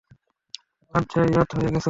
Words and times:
আজ 0.93 1.03
যাই, 1.11 1.27
রাত 1.35 1.49
হয়ে 1.55 1.65
গেছে। 1.65 1.79